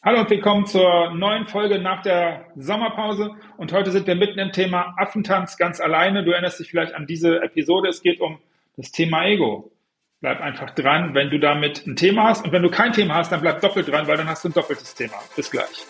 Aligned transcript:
Hallo 0.00 0.20
und 0.20 0.30
willkommen 0.30 0.64
zur 0.64 1.10
neuen 1.10 1.48
Folge 1.48 1.80
nach 1.80 2.02
der 2.02 2.46
Sommerpause. 2.54 3.32
Und 3.56 3.72
heute 3.72 3.90
sind 3.90 4.06
wir 4.06 4.14
mitten 4.14 4.38
im 4.38 4.52
Thema 4.52 4.94
Affentanz 4.96 5.56
ganz 5.56 5.80
alleine. 5.80 6.22
Du 6.22 6.30
erinnerst 6.30 6.60
dich 6.60 6.70
vielleicht 6.70 6.94
an 6.94 7.08
diese 7.08 7.42
Episode. 7.42 7.88
Es 7.88 8.00
geht 8.00 8.20
um 8.20 8.38
das 8.76 8.92
Thema 8.92 9.24
Ego. 9.26 9.72
Bleib 10.20 10.40
einfach 10.40 10.70
dran, 10.70 11.14
wenn 11.14 11.30
du 11.30 11.40
damit 11.40 11.84
ein 11.84 11.96
Thema 11.96 12.28
hast. 12.28 12.44
Und 12.44 12.52
wenn 12.52 12.62
du 12.62 12.70
kein 12.70 12.92
Thema 12.92 13.16
hast, 13.16 13.32
dann 13.32 13.40
bleib 13.40 13.60
doppelt 13.60 13.88
dran, 13.88 14.06
weil 14.06 14.16
dann 14.16 14.28
hast 14.28 14.44
du 14.44 14.50
ein 14.50 14.54
doppeltes 14.54 14.94
Thema. 14.94 15.14
Bis 15.34 15.50
gleich. 15.50 15.84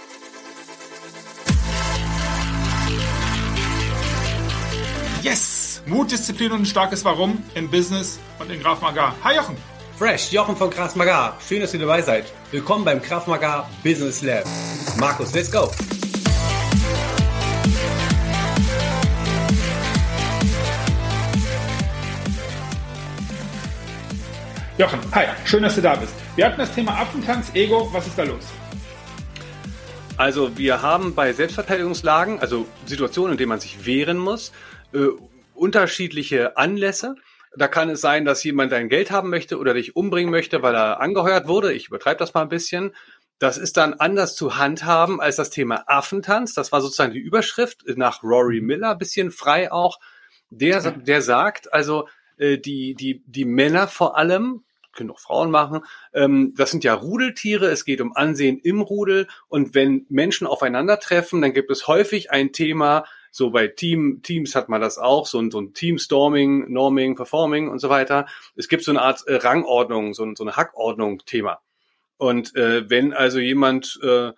Yes! 5.23 5.85
Mut, 5.87 6.11
Disziplin 6.11 6.53
und 6.53 6.63
ein 6.63 6.67
starkes 6.67 7.05
Warum 7.05 7.45
in 7.55 7.71
Business 7.71 8.19
und 8.39 8.51
in 8.51 8.63
Graf 8.63 8.81
Magar. 8.81 9.15
Hi 9.23 9.37
Jochen! 9.37 9.78
Fresh, 9.99 10.31
Jochen 10.31 10.55
von 10.55 10.71
Kraft 10.71 10.95
Maga. 10.95 11.37
Schön, 11.45 11.61
dass 11.61 11.75
ihr 11.75 11.81
dabei 11.81 12.01
seid. 12.01 12.33
Willkommen 12.53 12.85
beim 12.85 13.03
Kraft 13.03 13.27
Maga 13.27 13.69
Business 13.83 14.23
Lab. 14.23 14.45
Markus, 15.01 15.35
let's 15.35 15.51
go. 15.51 15.73
Jochen, 24.79 25.01
hi, 25.13 25.25
schön, 25.45 25.65
dass 25.65 25.75
du 25.75 25.83
da 25.83 25.97
bist. 25.97 26.15
Wir 26.37 26.47
hatten 26.47 26.59
das 26.59 26.73
Thema 26.73 26.93
Affentanz, 26.93 27.51
Ego, 27.55 27.93
was 27.93 28.07
ist 28.07 28.17
da 28.17 28.23
los? 28.23 28.45
Also 30.17 30.57
wir 30.57 30.81
haben 30.81 31.17
bei 31.17 31.33
Selbstverteidigungslagen, 31.33 32.39
also 32.39 32.69
Situationen, 32.87 33.33
in 33.33 33.39
denen 33.39 33.49
man 33.49 33.59
sich 33.59 33.85
wehren 33.85 34.19
muss, 34.19 34.53
äh, 34.95 35.09
unterschiedliche 35.57 36.57
Anlässe. 36.57 37.17
Da 37.57 37.69
kann 37.69 37.89
es 37.91 38.01
sein, 38.01 38.25
dass 38.25 38.45
jemand 38.45 38.73
dein 38.73 38.89
Geld 38.89 39.11
haben 39.11 39.31
möchte 39.31 39.59
oder 39.59 39.75
dich 39.75 39.97
umbringen 39.97 40.31
möchte, 40.31 40.63
weil 40.63 40.75
er 40.75 41.01
angeheuert 41.01 41.49
wurde. 41.49 41.73
Ich 41.73 41.89
übertreibe 41.89 42.19
das 42.19 42.35
mal 42.35 42.43
ein 42.43 42.49
bisschen. 42.49 42.95
Das 43.39 43.57
ist 43.57 43.77
dann 43.77 43.95
anders 43.95 44.35
zu 44.35 44.57
handhaben 44.57 45.21
als 45.21 45.37
das 45.37 45.51
Thema 45.51 45.85
Affentanz. 45.87 46.55
Das 46.55 46.73
war 46.73 46.81
sozusagen 46.81 47.13
die 47.13 47.21
Überschrift 47.21 47.85
nach 47.97 48.23
Rory 48.23 48.61
Miller, 48.61 48.97
bisschen 48.97 49.31
frei 49.31 49.71
auch. 49.71 50.01
Der, 50.51 50.91
der 50.91 51.23
sagt, 51.23 51.73
also 51.73 52.09
äh, 52.39 52.59
die, 52.59 52.95
die, 52.95 53.23
die 53.27 53.45
Männer 53.45 53.87
vor 53.87 54.17
allem, 54.17 54.65
können 54.93 55.11
auch 55.11 55.21
Frauen 55.21 55.51
machen, 55.51 55.83
ähm, 56.13 56.55
das 56.57 56.71
sind 56.71 56.83
ja 56.85 56.95
Rudeltiere, 56.95 57.67
es 57.67 57.85
geht 57.85 58.01
um 58.01 58.17
Ansehen 58.17 58.59
im 58.59 58.81
Rudel 58.81 59.29
und 59.49 59.75
wenn 59.75 60.07
Menschen 60.09 60.47
aufeinandertreffen, 60.47 61.41
dann 61.41 61.53
gibt 61.53 61.71
es 61.71 61.87
häufig 61.87 62.31
ein 62.31 62.53
Thema, 62.53 63.05
so 63.31 63.51
bei 63.51 63.69
Team, 63.69 64.21
Teams 64.23 64.55
hat 64.55 64.69
man 64.69 64.81
das 64.81 64.99
auch, 64.99 65.27
so 65.27 65.39
ein, 65.39 65.51
so 65.51 65.61
ein 65.61 65.75
Team-Storming, 65.75 66.73
Norming, 66.73 67.15
Performing 67.15 67.69
und 67.69 67.79
so 67.79 67.89
weiter. 67.89 68.27
Es 68.57 68.69
gibt 68.69 68.85
so 68.85 68.91
eine 68.91 69.03
Art 69.03 69.23
äh, 69.27 69.37
Rangordnung, 69.37 70.15
so, 70.15 70.27
so 70.35 70.45
eine 70.45 70.57
Hackordnung-Thema. 70.57 71.61
Und 72.17 72.55
äh, 72.57 72.89
wenn 72.91 73.13
also 73.13 73.39
jemand 73.39 73.99
äh, 74.03 74.33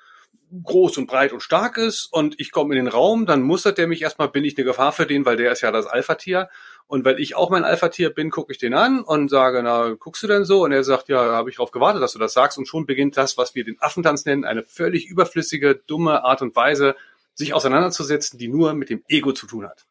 groß 0.63 0.99
und 0.99 1.07
breit 1.07 1.33
und 1.33 1.43
stark 1.43 1.79
ist 1.79 2.09
und 2.11 2.39
ich 2.39 2.51
komme 2.51 2.77
in 2.77 2.85
den 2.85 2.93
Raum, 2.93 3.25
dann 3.27 3.43
mustert 3.43 3.79
der 3.79 3.87
mich 3.87 4.03
erstmal, 4.03 4.29
bin 4.29 4.45
ich 4.45 4.57
eine 4.59 4.65
Gefahr 4.65 4.93
für 4.93 5.07
den, 5.07 5.25
weil 5.25 5.37
der 5.37 5.53
ist 5.53 5.61
ja 5.61 5.71
das 5.71 5.87
Alpha-Tier. 5.87 6.49
Und 6.87 7.05
weil 7.05 7.21
ich 7.21 7.37
auch 7.37 7.51
mein 7.51 7.63
Alpha-Tier 7.63 8.11
bin, 8.11 8.31
gucke 8.31 8.53
ich 8.53 8.59
den 8.59 8.75
an 8.75 9.01
und 9.01 9.29
sage, 9.29 9.63
na, 9.63 9.91
guckst 9.91 10.25
du 10.25 10.27
denn 10.27 10.45
so? 10.45 10.65
Und 10.65 10.73
er 10.73 10.83
sagt, 10.83 11.09
ja, 11.09 11.21
habe 11.21 11.49
ich 11.49 11.57
darauf 11.57 11.71
gewartet, 11.71 12.03
dass 12.03 12.15
du 12.15 12.19
das 12.19 12.33
sagst. 12.33 12.59
Und 12.59 12.67
schon 12.67 12.85
beginnt 12.85 13.17
das, 13.17 13.39
was 13.39 13.55
wir 13.55 13.65
den 13.65 13.81
Affentanz 13.81 14.25
nennen, 14.25 14.45
eine 14.45 14.65
völlig 14.65 15.07
überflüssige, 15.07 15.77
dumme 15.87 16.25
Art 16.25 16.43
und 16.43 16.57
Weise, 16.57 16.97
sich 17.41 17.55
auseinanderzusetzen, 17.55 18.39
die 18.39 18.49
nur 18.49 18.75
mit 18.75 18.91
dem 18.91 19.03
Ego 19.09 19.33
zu 19.33 19.47
tun 19.47 19.67
hat. 19.67 19.85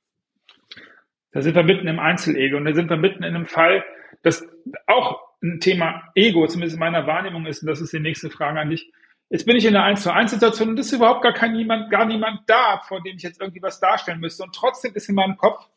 Da 1.32 1.42
sind 1.42 1.56
wir 1.56 1.64
mitten 1.64 1.88
im 1.88 2.00
Einzelego 2.00 2.58
und 2.58 2.66
da 2.66 2.74
sind 2.74 2.90
wir 2.90 2.98
mitten 2.98 3.24
in 3.24 3.36
einem 3.36 3.46
Fall, 3.46 3.84
das 4.24 4.48
auch 4.88 5.20
ein 5.42 5.60
Thema 5.60 6.04
Ego, 6.16 6.48
zumindest 6.48 6.76
in 6.76 6.80
meiner 6.80 7.08
Wahrnehmung 7.08 7.46
ist, 7.46 7.62
und 7.62 7.68
das 7.68 7.82
ist 7.82 7.94
die 7.94 8.00
nächste 8.00 8.30
Frage 8.30 8.60
an 8.60 8.70
dich. 8.70 8.92
Jetzt 9.30 9.46
bin 9.46 9.56
ich 9.56 9.66
in 9.66 9.76
einer 9.76 9.86
1 9.86 10.02
zu 10.02 10.12
1 10.12 10.32
Situation 10.32 10.70
und 10.70 10.80
es 10.80 10.88
ist 10.88 10.94
überhaupt 10.94 11.22
gar 11.22 11.34
kein 11.34 11.54
niemand, 11.54 11.92
gar 11.92 12.06
niemand 12.06 12.42
da, 12.48 12.82
vor 12.88 13.02
dem 13.04 13.16
ich 13.16 13.24
jetzt 13.24 13.40
irgendwie 13.40 13.62
was 13.62 13.80
darstellen 13.80 14.20
müsste. 14.20 14.44
Und 14.44 14.56
trotzdem 14.56 14.94
ist 14.96 15.08
in 15.08 15.16
meinem 15.16 15.38
Kopf 15.38 15.68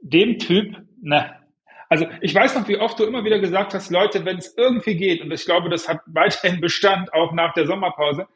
dem 0.00 0.38
Typ, 0.38 0.76
ne. 1.00 1.36
Also 1.88 2.08
ich 2.20 2.34
weiß 2.34 2.56
noch, 2.56 2.66
wie 2.66 2.78
oft 2.78 2.98
du 2.98 3.04
immer 3.04 3.24
wieder 3.24 3.38
gesagt 3.38 3.74
hast, 3.74 3.90
Leute, 3.90 4.24
wenn 4.24 4.38
es 4.38 4.56
irgendwie 4.56 4.96
geht, 4.96 5.22
und 5.22 5.30
ich 5.30 5.44
glaube, 5.44 5.68
das 5.68 5.88
hat 5.88 6.00
weiterhin 6.06 6.60
Bestand, 6.60 7.14
auch 7.14 7.32
nach 7.32 7.54
der 7.54 7.66
Sommerpause, 7.66 8.26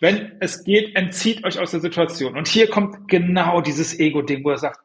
wenn 0.00 0.36
es 0.40 0.64
geht, 0.64 0.96
entzieht 0.96 1.44
euch 1.44 1.58
aus 1.58 1.70
der 1.70 1.80
Situation. 1.80 2.36
Und 2.36 2.48
hier 2.48 2.68
kommt 2.68 3.08
genau 3.08 3.60
dieses 3.60 3.98
Ego-Ding, 3.98 4.44
wo 4.44 4.50
er 4.50 4.58
sagt, 4.58 4.80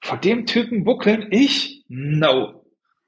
vor 0.00 0.18
dem 0.18 0.46
Typen 0.46 0.84
buckeln 0.84 1.28
ich? 1.30 1.84
No. 1.88 2.64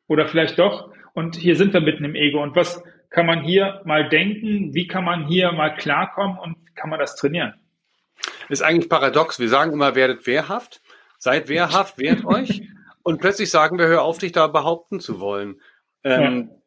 Oder 0.07 0.27
vielleicht 0.27 0.59
doch. 0.59 0.93
Und 1.15 1.37
hier 1.37 1.57
sind 1.57 1.73
wir 1.73 1.81
mitten 1.81 2.05
im 2.05 2.15
Ego. 2.15 2.43
Und 2.43 2.57
was 2.57 2.83
kann 3.11 3.27
man 3.27 3.43
hier 3.43 3.81
mal 3.85 4.09
denken? 4.09 4.75
Wie 4.75 4.87
kann 4.87 5.05
man 5.05 5.27
hier 5.27 5.53
mal 5.53 5.75
klarkommen 5.75 6.39
und 6.39 6.57
kann 6.75 6.91
man 6.91 6.99
das 6.99 7.17
trainieren? 7.17 7.55
Ist 8.49 8.63
eigentlich 8.63 8.89
paradox. 8.89 9.39
Wir 9.39 9.49
sagen 9.49 9.73
immer, 9.73 9.95
werdet 9.95 10.27
wehrhaft. 10.27 10.81
Seid 11.19 11.49
wehrhaft, 11.49 11.99
wehrt 11.99 12.25
euch. 12.25 12.63
Und 13.05 13.21
plötzlich 13.21 13.51
sagen 13.51 13.79
wir, 13.79 13.89
hör 13.89 14.03
auf, 14.03 14.19
dich 14.19 14.31
da 14.31 14.47
behaupten 14.47 15.01
zu 15.01 15.19
wollen. 15.19 15.61
Ähm, 16.05 16.51
ja 16.51 16.62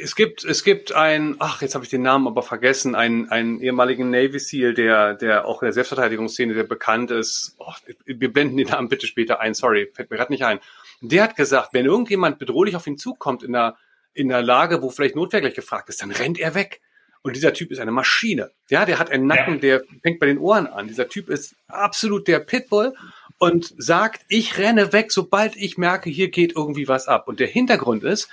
es 0.00 0.14
gibt, 0.14 0.44
es 0.44 0.62
gibt 0.62 0.92
ein, 0.92 1.36
ach, 1.38 1.62
jetzt 1.62 1.74
habe 1.74 1.84
ich 1.84 1.90
den 1.90 2.02
Namen 2.02 2.26
aber 2.26 2.42
vergessen, 2.42 2.94
einen, 2.94 3.30
einen 3.30 3.60
ehemaligen 3.60 4.10
Navy 4.10 4.38
SEAL, 4.38 4.74
der, 4.74 5.14
der 5.14 5.46
auch 5.46 5.62
in 5.62 5.66
der 5.66 5.72
Selbstverteidigungsszene, 5.72 6.54
der 6.54 6.64
bekannt 6.64 7.10
ist. 7.10 7.56
Oh, 7.58 7.72
wir 8.04 8.32
blenden 8.32 8.58
den 8.58 8.68
Namen 8.68 8.88
bitte 8.88 9.06
später 9.06 9.40
ein, 9.40 9.54
sorry, 9.54 9.90
fällt 9.94 10.10
mir 10.10 10.18
gerade 10.18 10.32
nicht 10.32 10.44
ein. 10.44 10.60
Der 11.00 11.22
hat 11.22 11.36
gesagt, 11.36 11.70
wenn 11.72 11.86
irgendjemand 11.86 12.38
bedrohlich 12.38 12.76
auf 12.76 12.86
ihn 12.86 12.98
zukommt 12.98 13.42
in 13.42 13.54
einer, 13.54 13.76
in 14.12 14.30
einer 14.30 14.42
Lage, 14.42 14.82
wo 14.82 14.90
vielleicht 14.90 15.16
Notwehr 15.16 15.40
gleich 15.40 15.54
gefragt 15.54 15.88
ist, 15.88 16.02
dann 16.02 16.10
rennt 16.10 16.38
er 16.38 16.54
weg. 16.54 16.80
Und 17.22 17.34
dieser 17.34 17.52
Typ 17.52 17.70
ist 17.70 17.78
eine 17.78 17.90
Maschine. 17.90 18.50
Ja, 18.68 18.84
der 18.84 18.98
hat 18.98 19.10
einen 19.10 19.26
Nacken, 19.26 19.54
ja. 19.54 19.60
der 19.60 19.82
fängt 20.02 20.20
bei 20.20 20.26
den 20.26 20.38
Ohren 20.38 20.66
an. 20.66 20.88
Dieser 20.88 21.08
Typ 21.08 21.28
ist 21.28 21.56
absolut 21.66 22.28
der 22.28 22.38
Pitbull 22.38 22.94
und 23.38 23.74
sagt, 23.76 24.22
ich 24.28 24.58
renne 24.58 24.92
weg, 24.92 25.10
sobald 25.10 25.56
ich 25.56 25.78
merke, 25.78 26.10
hier 26.10 26.30
geht 26.30 26.54
irgendwie 26.54 26.86
was 26.86 27.08
ab. 27.08 27.28
Und 27.28 27.40
der 27.40 27.46
Hintergrund 27.48 28.04
ist, 28.04 28.28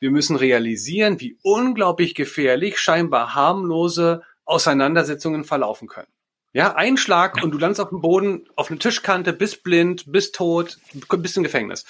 wir 0.00 0.10
müssen 0.10 0.36
realisieren, 0.36 1.20
wie 1.20 1.38
unglaublich 1.42 2.14
gefährlich 2.14 2.78
scheinbar 2.78 3.34
harmlose 3.34 4.22
Auseinandersetzungen 4.44 5.44
verlaufen 5.44 5.88
können. 5.88 6.08
Ja, 6.52 6.76
ein 6.76 6.96
Schlag 6.96 7.42
und 7.42 7.50
du 7.50 7.58
landest 7.58 7.80
auf 7.80 7.88
dem 7.88 8.00
Boden, 8.00 8.48
auf 8.54 8.70
eine 8.70 8.78
Tischkante, 8.78 9.32
bist 9.32 9.64
blind, 9.64 10.04
bist 10.12 10.36
tot, 10.36 10.78
bist 11.18 11.36
im 11.36 11.42
Gefängnis. 11.42 11.84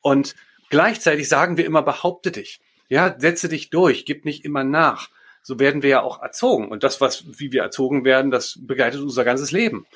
Und 0.00 0.34
gleichzeitig 0.70 1.28
sagen 1.28 1.58
wir 1.58 1.66
immer, 1.66 1.82
behaupte 1.82 2.30
dich. 2.30 2.60
Ja, 2.88 3.14
setze 3.18 3.48
dich 3.48 3.68
durch, 3.68 4.06
gib 4.06 4.24
nicht 4.24 4.44
immer 4.44 4.64
nach. 4.64 5.08
So 5.42 5.58
werden 5.58 5.82
wir 5.82 5.90
ja 5.90 6.02
auch 6.02 6.22
erzogen. 6.22 6.68
Und 6.68 6.82
das, 6.82 7.00
was, 7.00 7.24
wie 7.38 7.52
wir 7.52 7.62
erzogen 7.62 8.04
werden, 8.04 8.30
das 8.30 8.58
begleitet 8.60 9.00
unser 9.00 9.24
ganzes 9.24 9.52
Leben. 9.52 9.86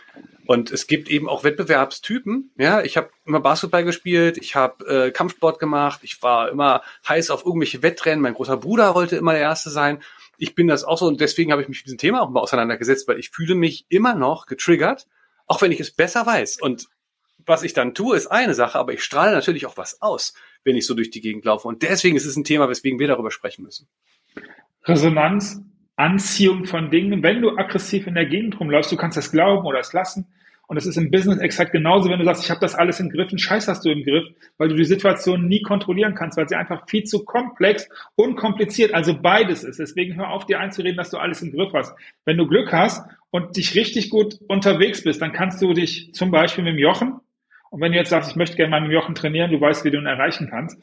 Und 0.51 0.73
es 0.73 0.89
gibt 0.89 1.09
eben 1.09 1.29
auch 1.29 1.45
Wettbewerbstypen. 1.45 2.51
Ja, 2.59 2.83
ich 2.83 2.97
habe 2.97 3.11
immer 3.25 3.39
Basketball 3.39 3.85
gespielt, 3.85 4.37
ich 4.37 4.57
habe 4.57 4.85
äh, 4.85 5.11
Kampfsport 5.13 5.61
gemacht, 5.61 6.01
ich 6.03 6.21
war 6.25 6.49
immer 6.49 6.83
heiß 7.09 7.31
auf 7.31 7.47
irgendwelche 7.47 7.85
Wettrennen. 7.85 8.21
Mein 8.21 8.35
großer 8.35 8.57
Bruder 8.57 8.97
wollte 8.97 9.15
immer 9.15 9.31
der 9.31 9.43
Erste 9.43 9.71
sein. 9.71 10.03
Ich 10.39 10.57
bin 10.57 10.67
das 10.67 10.83
auch 10.83 10.99
so 10.99 11.07
und 11.07 11.21
deswegen 11.21 11.53
habe 11.53 11.63
ich 11.63 11.69
mich 11.69 11.79
mit 11.79 11.87
diesem 11.87 11.99
Thema 11.99 12.21
auch 12.21 12.31
mal 12.31 12.41
auseinandergesetzt, 12.41 13.07
weil 13.07 13.21
ich 13.21 13.31
fühle 13.31 13.55
mich 13.55 13.87
immer 13.91 14.17
noch 14.17 14.47
getriggert, 14.47 15.07
auch 15.47 15.63
wenn 15.63 15.71
ich 15.71 15.79
es 15.79 15.93
besser 15.93 16.27
weiß. 16.27 16.61
Und 16.61 16.89
was 17.47 17.63
ich 17.63 17.73
dann 17.73 17.95
tue, 17.95 18.17
ist 18.17 18.27
eine 18.27 18.55
Sache, 18.55 18.77
aber 18.77 18.93
ich 18.93 19.05
strahle 19.05 19.31
natürlich 19.31 19.67
auch 19.67 19.77
was 19.77 20.03
aus, 20.03 20.35
wenn 20.65 20.75
ich 20.75 20.85
so 20.85 20.95
durch 20.95 21.13
die 21.13 21.21
Gegend 21.21 21.45
laufe. 21.45 21.69
Und 21.69 21.83
deswegen 21.85 22.17
ist 22.17 22.27
es 22.27 22.35
ein 22.35 22.43
Thema, 22.43 22.69
weswegen 22.69 22.99
wir 22.99 23.07
darüber 23.07 23.31
sprechen 23.31 23.63
müssen. 23.63 23.87
Resonanz, 24.83 25.63
Anziehung 25.95 26.65
von 26.65 26.91
Dingen. 26.91 27.23
Wenn 27.23 27.41
du 27.41 27.57
aggressiv 27.57 28.09
in 28.09 28.15
der 28.15 28.27
Gegend 28.27 28.59
rumläufst, 28.59 28.91
du 28.91 28.97
kannst 28.97 29.17
das 29.17 29.31
glauben 29.31 29.65
oder 29.65 29.79
es 29.79 29.93
lassen. 29.93 30.27
Und 30.71 30.77
es 30.77 30.87
ist 30.87 30.97
im 30.97 31.11
Business 31.11 31.41
exakt 31.41 31.73
genauso, 31.73 32.09
wenn 32.09 32.21
du 32.21 32.25
sagst, 32.25 32.45
ich 32.45 32.51
habe 32.51 32.61
das 32.61 32.77
alles 32.77 33.01
im 33.01 33.11
Griff, 33.11 33.31
einen 33.31 33.41
Scheiß 33.41 33.67
hast 33.67 33.85
du 33.85 33.91
im 33.91 34.05
Griff, 34.05 34.29
weil 34.57 34.69
du 34.69 34.77
die 34.77 34.85
Situation 34.85 35.49
nie 35.49 35.63
kontrollieren 35.63 36.15
kannst, 36.15 36.39
weil 36.39 36.49
sie 36.49 36.55
einfach 36.55 36.89
viel 36.89 37.03
zu 37.03 37.25
komplex 37.25 37.89
und 38.15 38.37
kompliziert, 38.37 38.95
also 38.95 39.21
beides 39.21 39.65
ist. 39.65 39.81
Deswegen 39.81 40.15
hör 40.15 40.31
auf, 40.31 40.47
dir 40.47 40.61
einzureden, 40.61 40.97
dass 40.97 41.11
du 41.11 41.17
alles 41.17 41.43
im 41.43 41.51
Griff 41.51 41.73
hast. 41.75 41.93
Wenn 42.25 42.37
du 42.37 42.47
Glück 42.47 42.73
hast 42.73 43.05
und 43.33 43.57
dich 43.57 43.75
richtig 43.75 44.11
gut 44.11 44.39
unterwegs 44.47 45.03
bist, 45.03 45.21
dann 45.21 45.33
kannst 45.33 45.61
du 45.61 45.73
dich 45.73 46.15
zum 46.15 46.31
Beispiel 46.31 46.63
mit 46.63 46.75
dem 46.75 46.79
Jochen, 46.79 47.19
und 47.71 47.81
wenn 47.81 47.91
du 47.91 47.99
jetzt 47.99 48.11
sagst, 48.11 48.31
ich 48.31 48.37
möchte 48.37 48.57
gerne 48.57 48.71
mal 48.71 48.81
mit 48.81 48.91
dem 48.91 48.95
Jochen 48.95 49.17
trainieren, 49.17 49.51
du 49.51 49.61
weißt, 49.61 49.85
wie 49.85 49.91
du 49.91 49.99
ihn 49.99 50.07
erreichen 50.07 50.47
kannst, 50.51 50.81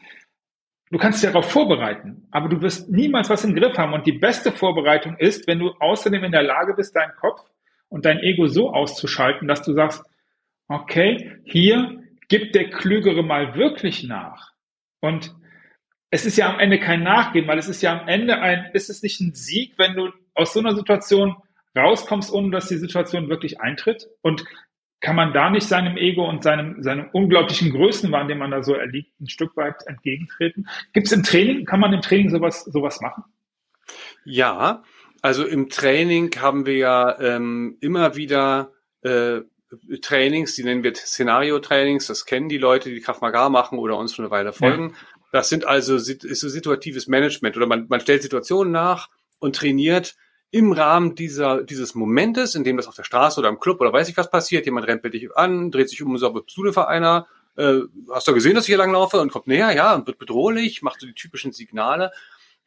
Du 0.90 0.98
kannst 0.98 1.22
dich 1.22 1.30
darauf 1.30 1.52
vorbereiten, 1.52 2.30
aber 2.32 2.48
du 2.48 2.62
wirst 2.62 2.90
niemals 2.90 3.30
was 3.30 3.44
im 3.44 3.54
Griff 3.54 3.78
haben. 3.78 3.92
Und 3.92 4.08
die 4.08 4.14
beste 4.14 4.54
Vorbereitung 4.54 5.18
ist, 5.18 5.46
wenn 5.46 5.60
du 5.60 5.72
außerdem 5.80 6.24
in 6.24 6.32
der 6.32 6.44
Lage 6.44 6.76
bist, 6.76 6.96
deinen 6.96 7.12
Kopf 7.20 7.42
und 7.90 8.06
dein 8.06 8.20
Ego 8.20 8.48
so 8.48 8.74
auszuschalten, 8.74 9.48
dass 9.48 9.64
du 9.64 9.74
sagst, 9.74 10.04
okay, 10.68 11.38
hier 11.46 12.04
gibt 12.28 12.56
der 12.56 12.70
Klügere 12.70 13.24
mal 13.24 13.56
wirklich 13.56 14.04
nach. 14.04 14.54
Und 15.00 15.34
es 16.10 16.26
ist 16.26 16.38
ja 16.38 16.52
am 16.52 16.60
Ende 16.60 16.80
kein 16.80 17.04
Nachgehen, 17.04 17.48
weil 17.48 17.58
es 17.58 17.68
ist 17.68 17.82
ja 17.82 18.00
am 18.00 18.08
Ende 18.08 18.40
ein, 18.40 18.72
ist 18.74 18.90
es 18.90 19.04
nicht 19.04 19.20
ein 19.22 19.34
Sieg, 19.34 19.74
wenn 19.78 19.96
du 19.96 20.12
aus 20.34 20.54
so 20.54 20.60
einer 20.60 20.76
Situation 20.76 21.36
rauskommst, 21.76 22.32
ohne 22.32 22.52
dass 22.52 22.68
die 22.68 22.78
Situation 22.78 23.30
wirklich 23.30 23.62
eintritt? 23.62 24.08
Und 24.22 24.46
kann 25.00 25.16
man 25.16 25.34
da 25.34 25.50
nicht 25.50 25.68
seinem 25.68 25.96
Ego 25.96 26.28
und 26.28 26.44
seinem, 26.44 26.82
seinem 26.82 27.10
unglaublichen 27.12 27.72
Größenwahn, 27.72 28.28
dem 28.28 28.40
man 28.40 28.52
da 28.52 28.64
so 28.64 28.74
erliegt, 28.74 29.20
ein 29.22 29.30
Stück 29.30 29.56
weit 29.56 29.86
entgegentreten? 29.86 30.68
Gibt 30.94 31.08
es 31.08 31.14
im 31.14 31.24
Training, 31.24 31.66
kann 31.66 31.80
man 31.80 31.94
im 31.94 32.02
Training 32.02 32.30
sowas, 32.30 32.64
sowas 32.64 33.00
machen? 33.02 33.24
Ja, 34.26 34.84
Also 35.22 35.46
im 35.46 35.70
Training 35.70 36.32
haben 36.40 36.66
wir 36.66 36.76
ja 36.76 37.20
ähm, 37.20 37.78
immer 37.82 38.16
wieder 38.16 38.72
äh, 39.02 39.42
Trainings, 40.02 40.56
die 40.56 40.64
nennen 40.64 40.84
wir 40.84 40.96
Szenario-Trainings, 40.96 42.08
das 42.08 42.26
kennen 42.26 42.50
die 42.50 42.58
Leute, 42.58 42.90
die 42.90 43.02
Kraft 43.02 43.22
Maga 43.22 43.50
machen 43.50 43.80
oder 43.80 43.98
uns 43.98 44.16
schon 44.16 44.26
eine 44.26 44.32
Weile 44.32 44.54
folgen. 44.54 44.90
Ja. 44.90 44.96
Das 45.34 45.50
sind 45.50 45.66
also 45.66 45.96
ist 45.96 46.40
so 46.40 46.50
situatives 46.50 47.08
Management 47.08 47.58
oder 47.58 47.68
man, 47.68 47.88
man 47.90 48.00
stellt 48.00 48.22
Situationen 48.22 48.72
nach 48.72 49.10
und 49.40 49.56
trainiert 49.56 50.16
im 50.52 50.72
Rahmen 50.72 51.16
dieser, 51.16 51.64
dieses 51.64 51.96
Momentes, 51.96 52.56
in 52.56 52.64
dem 52.64 52.78
das 52.78 52.88
auf 52.88 52.96
der 52.96 53.04
Straße 53.04 53.40
oder 53.40 53.50
im 53.50 53.60
Club 53.60 53.82
oder 53.82 53.92
weiß 53.92 54.08
ich 54.08 54.16
was 54.16 54.32
passiert, 54.32 54.66
jemand 54.66 54.88
rempelt 54.88 55.14
dich 55.14 55.36
an, 55.36 55.72
dreht 55.72 55.90
sich 55.90 56.02
um 56.02 56.12
und 56.12 56.20
sagt, 56.20 56.34
bist 56.34 56.58
du 56.58 56.64
der 56.64 56.74
Vereiner? 56.74 57.28
Äh, 57.58 57.82
hast 58.12 58.28
du 58.28 58.34
gesehen, 58.34 58.56
dass 58.56 58.64
ich 58.64 58.70
hier 58.70 58.78
langlaufe? 58.78 59.20
Und 59.20 59.32
kommt 59.32 59.48
näher, 59.48 59.72
ja, 59.74 59.94
und 59.96 60.08
wird 60.08 60.20
bedrohlich, 60.20 60.82
macht 60.82 61.02
so 61.02 61.08
die 61.08 61.14
typischen 61.14 61.52
Signale. 61.52 62.12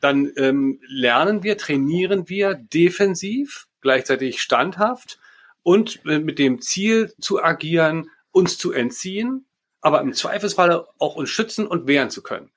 Dann 0.01 0.33
ähm, 0.37 0.81
lernen 0.87 1.43
wir, 1.43 1.59
trainieren 1.59 2.29
wir 2.29 2.55
defensiv, 2.55 3.69
gleichzeitig 3.81 4.41
standhaft 4.41 5.19
und 5.63 6.05
äh, 6.07 6.19
mit 6.19 6.39
dem 6.39 6.61
Ziel 6.61 7.13
zu 7.21 7.43
agieren, 7.43 8.11
uns 8.33 8.59
zu 8.59 8.73
entziehen, 8.73 9.47
aber 9.81 10.01
im 10.01 10.13
Zweifelsfalle 10.13 10.87
auch 10.99 11.17
uns 11.17 11.31
schützen 11.31 11.67
und 11.67 11.87
wehren 11.87 12.11
zu 12.11 12.23
können. 12.23 12.51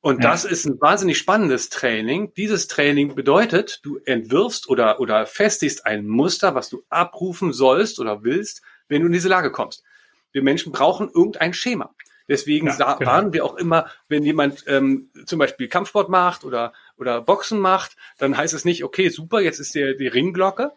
Und 0.00 0.24
ja. 0.24 0.30
das 0.30 0.44
ist 0.44 0.66
ein 0.66 0.80
wahnsinnig 0.80 1.16
spannendes 1.16 1.68
Training. 1.68 2.34
Dieses 2.34 2.66
Training 2.66 3.14
bedeutet, 3.14 3.80
du 3.84 3.98
entwirfst 4.04 4.68
oder, 4.68 4.98
oder 4.98 5.26
festigst 5.26 5.86
ein 5.86 6.08
Muster, 6.08 6.56
was 6.56 6.68
du 6.68 6.82
abrufen 6.88 7.52
sollst 7.52 8.00
oder 8.00 8.24
willst, 8.24 8.62
wenn 8.88 9.02
du 9.02 9.06
in 9.06 9.12
diese 9.12 9.28
Lage 9.28 9.52
kommst. 9.52 9.84
Wir 10.32 10.42
Menschen 10.42 10.72
brauchen 10.72 11.08
irgendein 11.08 11.54
Schema. 11.54 11.94
Deswegen 12.28 12.68
ja, 12.68 12.94
genau. 12.94 13.10
waren 13.10 13.32
wir 13.32 13.44
auch 13.44 13.56
immer, 13.56 13.86
wenn 14.08 14.22
jemand 14.22 14.64
ähm, 14.66 15.10
zum 15.26 15.38
Beispiel 15.38 15.68
Kampfsport 15.68 16.08
macht 16.08 16.44
oder, 16.44 16.72
oder 16.96 17.20
Boxen 17.20 17.58
macht, 17.58 17.96
dann 18.18 18.36
heißt 18.36 18.54
es 18.54 18.64
nicht, 18.64 18.84
okay, 18.84 19.08
super, 19.08 19.40
jetzt 19.40 19.58
ist 19.58 19.74
der, 19.74 19.94
die 19.94 20.06
Ringglocke, 20.06 20.72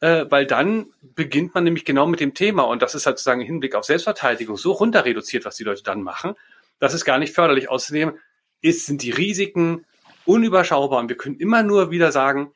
äh, 0.00 0.26
weil 0.28 0.46
dann 0.46 0.86
beginnt 1.02 1.54
man 1.54 1.64
nämlich 1.64 1.84
genau 1.84 2.06
mit 2.06 2.20
dem 2.20 2.34
Thema 2.34 2.64
und 2.64 2.82
das 2.82 2.94
ist 2.94 3.06
halt 3.06 3.18
sozusagen 3.18 3.40
im 3.40 3.46
Hinblick 3.46 3.74
auf 3.74 3.84
Selbstverteidigung 3.84 4.56
so 4.56 4.72
runter 4.72 5.04
reduziert, 5.04 5.44
was 5.44 5.56
die 5.56 5.64
Leute 5.64 5.82
dann 5.82 6.02
machen. 6.02 6.34
Das 6.78 6.94
ist 6.94 7.04
gar 7.04 7.18
nicht 7.18 7.34
förderlich. 7.34 7.68
Außerdem 7.68 8.18
ist, 8.60 8.86
sind 8.86 9.02
die 9.02 9.10
Risiken 9.10 9.86
unüberschaubar 10.24 11.00
und 11.00 11.08
wir 11.08 11.16
können 11.16 11.36
immer 11.36 11.62
nur 11.62 11.90
wieder 11.90 12.12
sagen, 12.12 12.52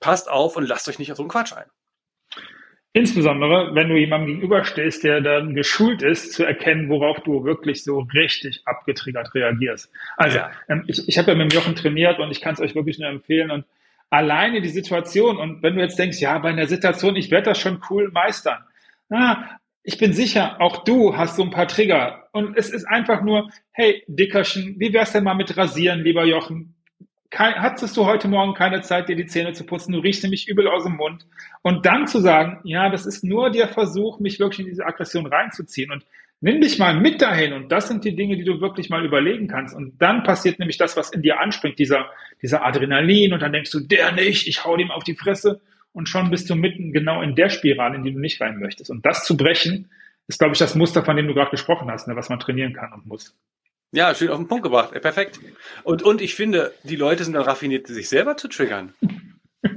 passt 0.00 0.28
auf 0.28 0.56
und 0.56 0.68
lasst 0.68 0.88
euch 0.88 0.98
nicht 0.98 1.10
auf 1.12 1.16
so 1.16 1.22
einen 1.22 1.30
Quatsch 1.30 1.52
ein. 1.52 1.66
Insbesondere, 2.96 3.74
wenn 3.74 3.90
du 3.90 3.94
jemandem 3.94 4.36
gegenüberstehst, 4.36 5.04
der 5.04 5.20
dann 5.20 5.54
geschult 5.54 6.00
ist, 6.00 6.32
zu 6.32 6.44
erkennen, 6.46 6.88
worauf 6.88 7.20
du 7.20 7.44
wirklich 7.44 7.84
so 7.84 8.08
richtig 8.14 8.62
abgetriggert 8.64 9.34
reagierst. 9.34 9.92
Also, 10.16 10.38
ja. 10.38 10.50
ähm, 10.70 10.84
ich, 10.86 11.06
ich 11.06 11.18
habe 11.18 11.32
ja 11.32 11.36
mit 11.36 11.52
dem 11.52 11.54
Jochen 11.54 11.74
trainiert 11.74 12.18
und 12.18 12.30
ich 12.30 12.40
kann 12.40 12.54
es 12.54 12.60
euch 12.60 12.74
wirklich 12.74 12.98
nur 12.98 13.10
empfehlen. 13.10 13.50
Und 13.50 13.66
alleine 14.08 14.62
die 14.62 14.70
Situation, 14.70 15.36
und 15.36 15.62
wenn 15.62 15.74
du 15.74 15.82
jetzt 15.82 15.98
denkst, 15.98 16.22
ja, 16.22 16.38
bei 16.38 16.48
einer 16.48 16.68
Situation, 16.68 17.16
ich 17.16 17.30
werde 17.30 17.50
das 17.50 17.60
schon 17.60 17.82
cool 17.90 18.10
meistern. 18.12 18.64
Na, 19.10 19.60
ich 19.82 19.98
bin 19.98 20.14
sicher, 20.14 20.58
auch 20.62 20.82
du 20.84 21.18
hast 21.18 21.36
so 21.36 21.42
ein 21.42 21.50
paar 21.50 21.68
Trigger. 21.68 22.30
Und 22.32 22.56
es 22.56 22.70
ist 22.70 22.86
einfach 22.86 23.20
nur, 23.20 23.50
hey, 23.72 24.04
Dickerchen, 24.06 24.76
wie 24.78 24.94
wär's 24.94 25.12
denn 25.12 25.24
mal 25.24 25.34
mit 25.34 25.54
Rasieren, 25.54 26.00
lieber 26.00 26.24
Jochen? 26.24 26.75
Kein, 27.30 27.54
hattest 27.56 27.96
du 27.96 28.04
heute 28.04 28.28
Morgen 28.28 28.54
keine 28.54 28.82
Zeit, 28.82 29.08
dir 29.08 29.16
die 29.16 29.26
Zähne 29.26 29.52
zu 29.52 29.64
putzen? 29.64 29.92
Du 29.92 29.98
riechst 29.98 30.22
nämlich 30.22 30.48
übel 30.48 30.68
aus 30.68 30.84
dem 30.84 30.96
Mund. 30.96 31.26
Und 31.62 31.86
dann 31.86 32.06
zu 32.06 32.20
sagen, 32.20 32.60
ja, 32.64 32.88
das 32.88 33.06
ist 33.06 33.24
nur 33.24 33.50
der 33.50 33.68
Versuch, 33.68 34.20
mich 34.20 34.38
wirklich 34.38 34.60
in 34.60 34.66
diese 34.66 34.86
Aggression 34.86 35.26
reinzuziehen. 35.26 35.90
Und 35.90 36.04
nimm 36.40 36.60
dich 36.60 36.78
mal 36.78 36.98
mit 36.98 37.20
dahin. 37.22 37.52
Und 37.52 37.72
das 37.72 37.88
sind 37.88 38.04
die 38.04 38.14
Dinge, 38.14 38.36
die 38.36 38.44
du 38.44 38.60
wirklich 38.60 38.90
mal 38.90 39.04
überlegen 39.04 39.48
kannst. 39.48 39.74
Und 39.74 40.00
dann 40.00 40.22
passiert 40.22 40.58
nämlich 40.58 40.78
das, 40.78 40.96
was 40.96 41.10
in 41.10 41.22
dir 41.22 41.40
anspringt, 41.40 41.78
dieser, 41.78 42.06
dieser 42.42 42.64
Adrenalin. 42.64 43.32
Und 43.32 43.42
dann 43.42 43.52
denkst 43.52 43.70
du, 43.70 43.80
der 43.80 44.12
nicht, 44.12 44.46
ich 44.46 44.64
hau 44.64 44.76
dem 44.76 44.90
auf 44.90 45.04
die 45.04 45.14
Fresse 45.14 45.60
und 45.92 46.08
schon 46.08 46.30
bist 46.30 46.50
du 46.50 46.54
mitten 46.54 46.92
genau 46.92 47.22
in 47.22 47.34
der 47.34 47.48
Spirale, 47.48 47.96
in 47.96 48.04
die 48.04 48.12
du 48.12 48.20
nicht 48.20 48.40
rein 48.40 48.58
möchtest. 48.58 48.90
Und 48.90 49.06
das 49.06 49.24
zu 49.24 49.36
brechen, 49.36 49.90
ist, 50.28 50.38
glaube 50.38 50.52
ich, 50.52 50.58
das 50.58 50.74
Muster, 50.74 51.04
von 51.04 51.16
dem 51.16 51.26
du 51.26 51.34
gerade 51.34 51.50
gesprochen 51.50 51.90
hast, 51.90 52.06
ne, 52.06 52.16
was 52.16 52.28
man 52.28 52.38
trainieren 52.38 52.74
kann 52.74 52.92
und 52.92 53.06
muss. 53.06 53.34
Ja, 53.92 54.14
schön 54.14 54.30
auf 54.30 54.38
den 54.38 54.48
Punkt 54.48 54.64
gebracht. 54.64 54.92
Perfekt. 55.00 55.40
Und, 55.84 56.02
und 56.02 56.20
ich 56.20 56.34
finde, 56.34 56.72
die 56.82 56.96
Leute 56.96 57.24
sind 57.24 57.34
dann 57.34 57.44
raffiniert, 57.44 57.86
sich 57.86 58.08
selber 58.08 58.36
zu 58.36 58.48
triggern. 58.48 58.94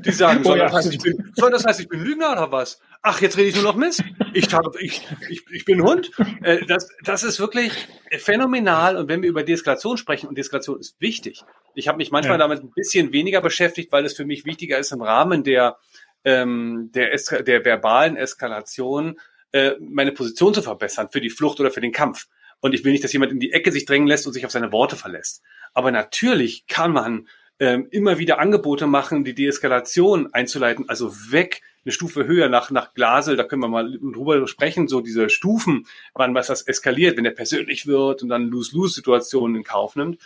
Die 0.05 0.11
sagen, 0.11 0.43
soll, 0.43 0.59
das 0.59 0.73
heißt, 0.73 0.93
ich 0.93 0.99
bin, 0.99 1.31
soll 1.35 1.51
das 1.51 1.65
heißt, 1.65 1.79
ich 1.79 1.89
bin 1.89 2.03
Lügner 2.03 2.31
oder 2.31 2.51
was? 2.51 2.79
Ach, 3.01 3.21
jetzt 3.21 3.37
rede 3.37 3.49
ich 3.49 3.55
nur 3.55 3.63
noch 3.63 3.75
Mist. 3.75 4.03
Ich, 4.33 4.53
habe, 4.53 4.71
ich, 4.79 5.07
ich, 5.29 5.45
ich 5.51 5.65
bin 5.65 5.81
Hund. 5.81 6.11
Äh, 6.43 6.65
das, 6.65 6.89
das 7.03 7.23
ist 7.23 7.39
wirklich 7.39 7.87
phänomenal. 8.17 8.97
Und 8.97 9.07
wenn 9.07 9.21
wir 9.21 9.29
über 9.29 9.43
Deeskalation 9.43 9.97
sprechen, 9.97 10.27
und 10.27 10.37
Deeskalation 10.37 10.79
ist 10.79 10.99
wichtig. 10.99 11.43
Ich 11.75 11.87
habe 11.87 11.97
mich 11.97 12.11
manchmal 12.11 12.39
ja. 12.39 12.45
damit 12.45 12.63
ein 12.63 12.71
bisschen 12.71 13.13
weniger 13.13 13.41
beschäftigt, 13.41 13.91
weil 13.91 14.05
es 14.05 14.13
für 14.13 14.25
mich 14.25 14.45
wichtiger 14.45 14.77
ist 14.77 14.91
im 14.91 15.01
Rahmen 15.01 15.43
der 15.43 15.77
ähm, 16.25 16.91
der, 16.93 17.13
Eska 17.13 17.41
der 17.41 17.63
verbalen 17.63 18.17
Eskalation 18.17 19.19
äh, 19.51 19.71
meine 19.79 20.11
Position 20.11 20.53
zu 20.53 20.61
verbessern 20.61 21.09
für 21.11 21.21
die 21.21 21.29
Flucht 21.29 21.59
oder 21.59 21.71
für 21.71 21.81
den 21.81 21.91
Kampf. 21.91 22.27
Und 22.61 22.73
ich 22.73 22.83
will 22.83 22.91
nicht, 22.91 23.03
dass 23.03 23.13
jemand 23.13 23.31
in 23.31 23.39
die 23.39 23.51
Ecke 23.51 23.71
sich 23.71 23.85
drängen 23.85 24.07
lässt 24.07 24.27
und 24.27 24.33
sich 24.33 24.45
auf 24.45 24.51
seine 24.51 24.71
Worte 24.71 24.95
verlässt. 24.95 25.41
Aber 25.73 25.91
natürlich 25.91 26.67
kann 26.67 26.91
man 26.91 27.27
ähm, 27.59 27.87
immer 27.91 28.17
wieder 28.17 28.39
Angebote 28.39 28.87
machen, 28.87 29.23
die 29.23 29.35
Deeskalation 29.35 30.33
einzuleiten, 30.33 30.87
also 30.87 31.13
weg, 31.31 31.61
eine 31.85 31.91
Stufe 31.91 32.25
höher 32.25 32.49
nach, 32.49 32.71
nach 32.71 32.93
Glasel, 32.93 33.37
da 33.37 33.43
können 33.43 33.61
wir 33.61 33.67
mal 33.67 33.97
drüber 33.99 34.47
sprechen, 34.47 34.87
so 34.87 35.01
diese 35.01 35.29
Stufen, 35.29 35.87
wann 36.13 36.35
was 36.35 36.47
das 36.47 36.61
eskaliert, 36.61 37.17
wenn 37.17 37.23
der 37.23 37.31
persönlich 37.31 37.87
wird 37.87 38.21
und 38.21 38.29
dann 38.29 38.49
Lose-Lose-Situationen 38.49 39.57
in 39.57 39.63
Kauf 39.63 39.95
nimmt, 39.95 40.19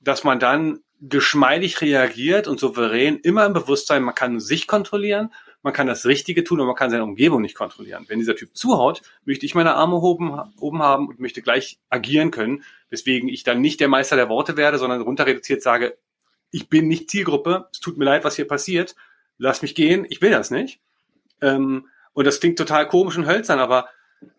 dass 0.00 0.24
man 0.24 0.38
dann 0.38 0.80
geschmeidig 1.00 1.80
reagiert 1.80 2.48
und 2.48 2.58
souverän, 2.58 3.18
immer 3.18 3.44
im 3.44 3.52
Bewusstsein, 3.52 4.02
man 4.02 4.14
kann 4.14 4.40
sich 4.40 4.66
kontrollieren, 4.66 5.30
man 5.64 5.72
kann 5.72 5.86
das 5.86 6.04
Richtige 6.04 6.44
tun, 6.44 6.60
aber 6.60 6.66
man 6.68 6.76
kann 6.76 6.90
seine 6.90 7.04
Umgebung 7.04 7.40
nicht 7.40 7.56
kontrollieren. 7.56 8.04
Wenn 8.06 8.18
dieser 8.18 8.36
Typ 8.36 8.54
zuhaut, 8.54 9.00
möchte 9.24 9.46
ich 9.46 9.54
meine 9.54 9.74
Arme 9.74 9.96
oben, 9.96 10.38
oben 10.60 10.82
haben 10.82 11.08
und 11.08 11.20
möchte 11.20 11.40
gleich 11.40 11.78
agieren 11.88 12.30
können, 12.30 12.64
weswegen 12.90 13.30
ich 13.30 13.44
dann 13.44 13.62
nicht 13.62 13.80
der 13.80 13.88
Meister 13.88 14.14
der 14.14 14.28
Worte 14.28 14.58
werde, 14.58 14.76
sondern 14.76 15.00
runter 15.00 15.24
reduziert 15.24 15.62
sage, 15.62 15.96
ich 16.50 16.68
bin 16.68 16.86
nicht 16.86 17.10
Zielgruppe, 17.10 17.66
es 17.72 17.80
tut 17.80 17.96
mir 17.96 18.04
leid, 18.04 18.24
was 18.24 18.36
hier 18.36 18.46
passiert, 18.46 18.94
lass 19.38 19.62
mich 19.62 19.74
gehen, 19.74 20.06
ich 20.10 20.20
will 20.20 20.30
das 20.30 20.50
nicht. 20.50 20.80
Ähm, 21.40 21.88
und 22.12 22.26
das 22.26 22.40
klingt 22.40 22.58
total 22.58 22.86
komisch 22.86 23.16
und 23.16 23.26
hölzern, 23.26 23.58
aber 23.58 23.88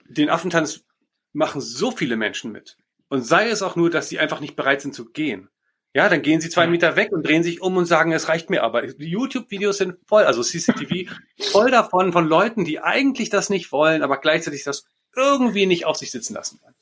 den 0.08 0.30
Affentanz 0.30 0.86
machen 1.34 1.60
so 1.60 1.90
viele 1.90 2.18
Menschen 2.18 2.52
mit. 2.52 2.78
Und 3.10 3.24
sei 3.24 3.50
es 3.50 3.64
auch 3.64 3.76
nur, 3.76 3.90
dass 3.90 4.10
sie 4.10 4.20
einfach 4.20 4.42
nicht 4.42 4.56
bereit 4.56 4.82
sind 4.82 4.94
zu 4.94 5.06
gehen. 5.06 5.50
Ja, 5.96 6.10
dann 6.10 6.22
gehen 6.22 6.42
sie 6.42 6.50
zwei 6.50 6.68
Meter 6.68 6.98
weg 6.98 7.14
und 7.14 7.26
drehen 7.26 7.42
sich 7.42 7.62
um 7.62 7.78
und 7.78 7.86
sagen, 7.86 8.12
es 8.12 8.28
reicht 8.28 8.50
mir 8.50 8.64
aber. 8.64 8.82
Die 8.82 9.08
YouTube-Videos 9.08 9.78
sind 9.78 9.96
voll, 10.06 10.26
also 10.26 10.42
CCTV, 10.44 11.10
voll 11.54 11.72
davon, 11.72 12.12
von 12.12 12.28
Leuten, 12.28 12.66
die 12.66 12.82
eigentlich 12.82 13.30
das 13.30 13.50
nicht 13.50 13.72
wollen, 13.72 14.04
aber 14.04 14.18
gleichzeitig 14.18 14.66
das 14.66 14.90
irgendwie 15.16 15.66
nicht 15.66 15.86
auf 15.86 15.96
sich 15.96 16.12
sitzen 16.12 16.34
lassen 16.34 16.60
wollen. 16.62 16.76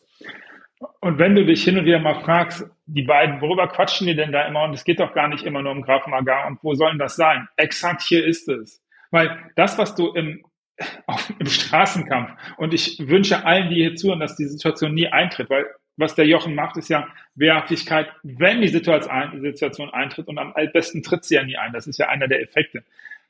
Und 1.00 1.20
wenn 1.20 1.36
du 1.36 1.46
dich 1.46 1.63
hin 1.63 1.77
und 1.77 1.86
wieder 1.86 2.00
mal 2.00 2.24
fragst, 2.24 2.65
die 2.88 3.03
beiden, 3.03 3.39
worüber 3.39 3.67
quatschen 3.67 4.08
die 4.08 4.15
denn 4.15 4.32
da 4.32 4.48
immer? 4.48 4.63
Und 4.63 4.74
es 4.74 4.84
geht 4.84 5.00
doch 5.00 5.13
gar 5.13 5.27
nicht 5.27 5.43
immer 5.43 5.62
nur 5.62 5.74
um 5.74 5.84
Graf 5.84 6.08
Magar. 6.08 6.48
Und 6.48 6.58
wo 6.63 6.74
sollen 6.74 6.98
das 6.98 7.15
sein? 7.15 7.48
Exakt 7.55 8.01
hier 8.01 8.25
ist 8.25 8.50
es. 8.50 8.82
Weil 9.12 9.38
das, 9.55 9.77
was 9.77 9.93
du 9.93 10.12
im, 10.13 10.43
auf, 11.05 11.32
im 11.38 11.46
Straßenkampf, 11.46 12.32
und 12.58 12.74
ich 12.74 12.98
wünsche 13.08 13.46
allen, 13.46 13.70
die 13.70 13.75
hier 13.75 13.93
zuhören, 13.93 14.22
dass 14.22 14.36
die 14.36 14.48
Situation 14.48 14.96
nie 14.96 15.08
eintritt, 15.08 15.51
weil 15.51 15.67
was 15.97 16.15
der 16.15 16.25
Jochen 16.25 16.55
macht, 16.55 16.77
ist 16.77 16.89
ja 16.89 17.07
Wehrhaftigkeit, 17.35 18.07
wenn 18.23 18.62
die 18.62 18.67
Situation 18.67 19.89
eintritt 19.91 20.27
und 20.27 20.38
am 20.38 20.53
besten 20.73 21.03
tritt 21.03 21.23
sie 21.23 21.35
ja 21.35 21.43
nie 21.43 21.57
ein. 21.57 21.73
Das 21.73 21.88
ist 21.88 22.00
ja 22.00 22.09
einer 22.09 22.27
der 22.27 22.41
Effekte. 22.41 22.83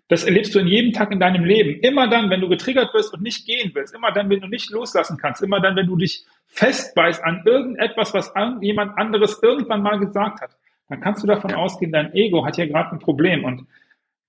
Das 0.09 0.25
erlebst 0.25 0.53
du 0.53 0.59
in 0.59 0.67
jedem 0.67 0.91
Tag 0.93 1.11
in 1.11 1.19
deinem 1.19 1.45
Leben. 1.45 1.79
Immer 1.79 2.09
dann, 2.09 2.29
wenn 2.29 2.41
du 2.41 2.49
getriggert 2.49 2.93
wirst 2.93 3.13
und 3.13 3.23
nicht 3.23 3.45
gehen 3.45 3.71
willst. 3.73 3.95
Immer 3.95 4.11
dann, 4.11 4.29
wenn 4.29 4.41
du 4.41 4.47
nicht 4.47 4.69
loslassen 4.69 5.17
kannst. 5.17 5.41
Immer 5.41 5.61
dann, 5.61 5.75
wenn 5.75 5.87
du 5.87 5.95
dich 5.95 6.25
festbeißt 6.47 7.23
an 7.23 7.41
irgendetwas, 7.45 8.13
was 8.13 8.33
jemand 8.61 8.97
anderes 8.97 9.41
irgendwann 9.41 9.81
mal 9.81 9.99
gesagt 9.99 10.41
hat. 10.41 10.51
Dann 10.89 10.99
kannst 10.99 11.23
du 11.23 11.27
davon 11.27 11.53
ausgehen, 11.53 11.91
dein 11.91 12.13
Ego 12.13 12.45
hat 12.45 12.57
hier 12.57 12.67
gerade 12.67 12.91
ein 12.91 12.99
Problem. 12.99 13.45
Und 13.45 13.65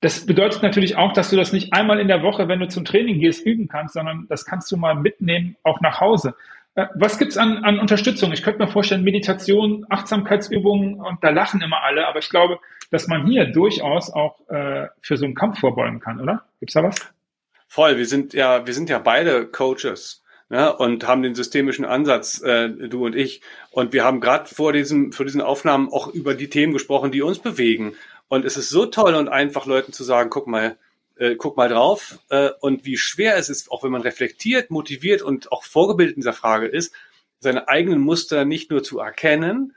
das 0.01 0.25
bedeutet 0.25 0.63
natürlich 0.63 0.97
auch, 0.97 1.13
dass 1.13 1.31
du 1.31 1.37
das 1.37 1.53
nicht 1.53 1.73
einmal 1.73 1.99
in 1.99 2.09
der 2.09 2.23
Woche, 2.23 2.47
wenn 2.49 2.61
du 2.61 2.69
zum 2.69 2.85
Training 2.85 3.19
gehst, 3.19 3.45
üben 3.45 3.69
kannst, 3.69 3.95
sondern 3.95 4.27
das 4.29 4.45
kannst 4.45 4.71
du 4.71 4.77
mal 4.77 4.95
mitnehmen, 4.95 5.57
auch 5.65 5.81
nach 5.81 6.01
Hause. 6.01 6.35
Äh, 6.75 6.87
was 6.95 7.19
gibt's 7.19 7.37
an, 7.37 7.65
an 7.65 7.79
Unterstützung? 7.79 8.33
Ich 8.33 8.43
könnte 8.43 8.61
mir 8.61 8.69
vorstellen, 8.69 9.05
Meditation, 9.05 9.87
Achtsamkeitsübungen 9.89 11.01
und 11.01 11.23
da 11.23 11.31
lachen 11.31 11.61
immer 11.61 11.83
alle, 11.83 12.07
aber 12.07 12.19
ich 12.19 12.29
glaube, 12.29 12.59
dass 12.91 13.07
man 13.09 13.27
hier 13.27 13.47
durchaus 13.47 14.13
auch 14.13 14.41
äh, 14.49 14.89
für 15.01 15.17
so 15.17 15.25
einen 15.25 15.35
Kampf 15.35 15.61
vorbeugen 15.61 16.01
kann, 16.01 16.21
oder? 16.21 16.45
Gibt's 16.61 16.75
da 16.75 16.83
was? 16.83 16.97
Voll, 17.69 17.97
wir 17.97 18.07
sind 18.07 18.35
ja, 18.35 18.67
wir 18.67 18.75
sind 18.75 18.91
ja 18.91 18.99
beide 18.99 19.47
Coaches. 19.47 20.21
Ne, 20.51 20.77
und 20.77 21.09
haben 21.09 21.23
den 21.23 21.35
systemischen 21.35 21.87
Ansatz, 21.87 22.43
äh, 22.43 22.69
du 22.69 23.07
und 23.07 23.17
ich. 23.17 23.41
Und 23.71 23.95
wir 23.95 24.05
haben 24.05 24.21
gerade 24.21 24.55
vor 24.55 24.75
diesem, 24.75 25.11
vor 25.11 25.25
diesen 25.25 25.41
Aufnahmen 25.41 25.89
auch 25.91 26.09
über 26.09 26.35
die 26.35 26.51
Themen 26.51 26.75
gesprochen, 26.75 27.11
die 27.11 27.23
uns 27.23 27.39
bewegen. 27.39 27.95
Und 28.29 28.45
es 28.45 28.59
ist 28.59 28.69
so 28.69 28.85
toll 28.85 29.15
und 29.15 29.29
einfach, 29.29 29.65
Leuten 29.65 29.95
zu 29.95 30.05
sagen, 30.05 30.29
guck 30.29 30.47
mal, 30.47 30.77
äh, 31.17 31.37
guck 31.37 31.57
mal 31.57 31.69
drauf 31.69 32.19
äh, 32.31 32.51
und 32.61 32.85
wie 32.85 32.97
schwer 32.97 33.37
es 33.37 33.49
ist, 33.49 33.71
auch 33.71 33.85
wenn 33.85 33.93
man 33.93 34.03
reflektiert, 34.03 34.71
motiviert 34.71 35.23
und 35.23 35.53
auch 35.53 35.65
vorgebildet 35.65 36.17
in 36.17 36.21
dieser 36.21 36.33
Frage 36.33 36.67
ist, 36.67 36.95
seine 37.41 37.69
eigenen 37.69 38.01
Muster 38.01 38.45
nicht 38.45 38.71
nur 38.71 38.83
zu 38.83 38.99
erkennen, 38.99 39.75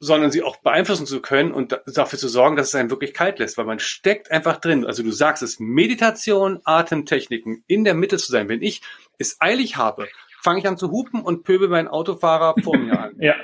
sondern 0.00 0.30
sie 0.30 0.42
auch 0.42 0.58
beeinflussen 0.58 1.06
zu 1.06 1.20
können 1.20 1.52
und 1.52 1.80
dafür 1.86 2.18
zu 2.18 2.28
sorgen, 2.28 2.56
dass 2.56 2.68
es 2.68 2.74
einen 2.74 2.90
wirklich 2.90 3.14
kalt 3.14 3.38
lässt, 3.38 3.56
weil 3.56 3.64
man 3.64 3.78
steckt 3.78 4.30
einfach 4.30 4.58
drin. 4.60 4.84
Also 4.84 5.02
du 5.02 5.10
sagst 5.10 5.42
es, 5.42 5.58
Meditation, 5.58 6.60
Atemtechniken, 6.64 7.64
in 7.66 7.84
der 7.84 7.94
Mitte 7.94 8.18
zu 8.18 8.30
sein. 8.30 8.48
Wenn 8.48 8.62
ich 8.62 8.82
es 9.18 9.40
eilig 9.40 9.76
habe, 9.76 10.08
fange 10.42 10.58
ich 10.58 10.68
an 10.68 10.76
zu 10.76 10.90
hupen 10.90 11.22
und 11.22 11.44
pöbel 11.44 11.68
meinen 11.68 11.88
Autofahrer 11.88 12.54
vor 12.62 12.76
mir 12.76 13.00
an. 13.00 13.14
ja, 13.18 13.34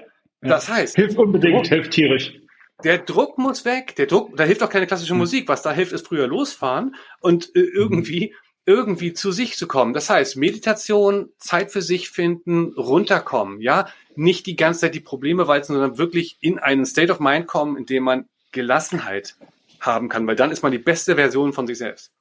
ja. 0.42 0.48
Das 0.48 0.68
heißt. 0.68 0.96
Hilft 0.96 1.16
unbedingt, 1.16 1.68
hilft 1.68 1.92
tierisch. 1.92 2.34
Der 2.84 2.98
Druck 2.98 3.38
muss 3.38 3.64
weg. 3.64 3.94
Der 3.96 4.06
Druck, 4.06 4.36
da 4.36 4.44
hilft 4.44 4.62
auch 4.62 4.70
keine 4.70 4.86
klassische 4.86 5.12
hm. 5.12 5.18
Musik. 5.18 5.48
Was 5.48 5.62
da 5.62 5.72
hilft, 5.72 5.92
ist 5.92 6.06
früher 6.06 6.26
losfahren 6.26 6.96
und 7.20 7.54
äh, 7.54 7.60
irgendwie 7.60 8.26
hm 8.26 8.34
irgendwie 8.66 9.12
zu 9.12 9.32
sich 9.32 9.56
zu 9.56 9.66
kommen. 9.66 9.94
Das 9.94 10.10
heißt, 10.10 10.36
Meditation, 10.36 11.30
Zeit 11.38 11.72
für 11.72 11.82
sich 11.82 12.10
finden, 12.10 12.72
runterkommen, 12.74 13.60
ja, 13.60 13.88
nicht 14.14 14.46
die 14.46 14.54
ganze 14.54 14.80
Zeit 14.80 14.94
die 14.94 15.00
Probleme 15.00 15.48
walzen, 15.48 15.74
sondern 15.74 15.98
wirklich 15.98 16.36
in 16.40 16.58
einen 16.58 16.86
State 16.86 17.10
of 17.10 17.18
Mind 17.20 17.48
kommen, 17.48 17.76
in 17.76 17.86
dem 17.86 18.04
man 18.04 18.28
Gelassenheit 18.52 19.34
haben 19.80 20.08
kann, 20.08 20.26
weil 20.26 20.36
dann 20.36 20.50
ist 20.50 20.62
man 20.62 20.72
die 20.72 20.78
beste 20.78 21.16
Version 21.16 21.52
von 21.52 21.66
sich 21.66 21.78
selbst. 21.78 22.12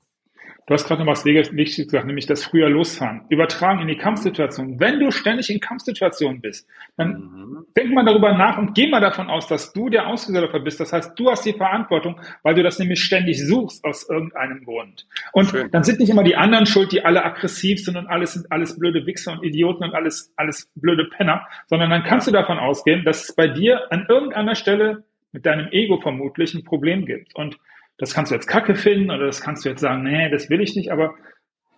Du 0.70 0.76
hast 0.76 0.86
gerade 0.86 1.04
noch 1.04 1.12
was 1.12 1.26
Wichtiges 1.26 1.88
gesagt, 1.88 2.06
nämlich 2.06 2.28
das 2.28 2.44
früher 2.44 2.70
losfahren. 2.70 3.22
Übertragen 3.30 3.80
in 3.82 3.88
die 3.88 3.98
Kampfsituation. 3.98 4.80
Wenn 4.80 5.00
du 5.00 5.10
ständig 5.10 5.50
in 5.50 5.60
Kampfsituationen 5.60 6.42
bist, 6.42 6.70
dann 6.96 7.10
mhm. 7.10 7.66
denk 7.76 7.92
mal 7.92 8.06
darüber 8.06 8.38
nach 8.38 8.60
und 8.60 8.76
geh 8.76 8.88
mal 8.88 9.00
davon 9.00 9.32
aus, 9.32 9.48
dass 9.48 9.74
du 9.74 9.90
der 9.90 10.06
Ausgesetzte 10.06 10.60
bist. 10.60 10.80
Das 10.80 10.94
heißt, 10.94 11.18
du 11.18 11.32
hast 11.32 11.44
die 11.44 11.54
Verantwortung, 11.54 12.22
weil 12.44 12.54
du 12.54 12.62
das 12.62 12.78
nämlich 12.78 13.02
ständig 13.02 13.44
suchst 13.44 13.84
aus 13.84 14.08
irgendeinem 14.08 14.64
Grund. 14.64 15.08
Und 15.34 15.50
Schön. 15.50 15.72
dann 15.72 15.84
sind 15.84 16.00
nicht 16.00 16.12
immer 16.12 16.24
die 16.24 16.36
anderen 16.36 16.68
schuld, 16.68 16.92
die 16.92 17.04
alle 17.04 17.26
aggressiv 17.26 17.84
sind 17.84 17.98
und 17.98 18.06
alles 18.06 18.34
sind 18.34 18.52
alles 18.52 18.78
blöde 18.78 19.08
Wichser 19.08 19.32
und 19.32 19.44
Idioten 19.44 19.84
und 19.84 19.96
alles, 19.96 20.32
alles 20.36 20.70
blöde 20.76 21.06
Penner, 21.06 21.48
sondern 21.66 21.90
dann 21.90 22.04
kannst 22.04 22.28
du 22.28 22.32
davon 22.32 22.60
ausgehen, 22.60 23.04
dass 23.06 23.24
es 23.24 23.36
bei 23.36 23.48
dir 23.48 23.92
an 23.92 24.06
irgendeiner 24.08 24.54
Stelle 24.54 25.04
mit 25.32 25.48
deinem 25.48 25.70
Ego 25.72 26.00
vermutlich 26.00 26.54
ein 26.54 26.64
Problem 26.64 27.08
gibt. 27.08 27.36
Und 27.36 27.58
das 28.00 28.14
kannst 28.14 28.32
du 28.32 28.36
jetzt 28.36 28.48
kacke 28.48 28.76
finden 28.76 29.12
oder 29.12 29.26
das 29.26 29.42
kannst 29.42 29.64
du 29.64 29.70
jetzt 29.70 29.82
sagen, 29.82 30.04
nee, 30.04 30.30
das 30.30 30.50
will 30.50 30.62
ich 30.62 30.76
nicht, 30.76 30.92
aber 30.92 31.16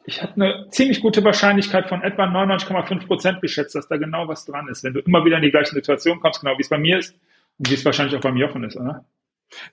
ich 0.05 0.21
habe 0.21 0.33
eine 0.35 0.67
ziemlich 0.69 1.01
gute 1.01 1.23
Wahrscheinlichkeit 1.23 1.87
von 1.87 2.01
etwa 2.01 2.23
99,5 2.23 3.07
Prozent 3.07 3.41
geschätzt, 3.41 3.75
dass 3.75 3.87
da 3.87 3.97
genau 3.97 4.27
was 4.27 4.45
dran 4.45 4.67
ist. 4.67 4.83
Wenn 4.83 4.93
du 4.93 4.99
immer 5.01 5.25
wieder 5.25 5.37
in 5.37 5.43
die 5.43 5.51
gleiche 5.51 5.73
Situation 5.75 6.19
kommst, 6.19 6.41
genau 6.41 6.57
wie 6.57 6.61
es 6.61 6.69
bei 6.69 6.77
mir 6.77 6.99
ist 6.99 7.15
und 7.59 7.69
wie 7.69 7.75
es 7.75 7.85
wahrscheinlich 7.85 8.15
auch 8.15 8.21
beim 8.21 8.37
Jochen 8.37 8.63
ist, 8.63 8.77
oder? 8.77 9.05